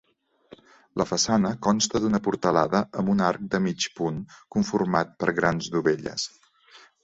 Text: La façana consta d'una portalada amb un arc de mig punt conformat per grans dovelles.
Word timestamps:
La 1.01 1.05
façana 1.09 1.51
consta 1.67 2.01
d'una 2.05 2.21
portalada 2.29 2.81
amb 3.03 3.13
un 3.15 3.23
arc 3.27 3.45
de 3.53 3.61
mig 3.69 3.87
punt 4.03 4.19
conformat 4.57 5.15
per 5.23 5.33
grans 5.43 5.73
dovelles. 5.79 6.29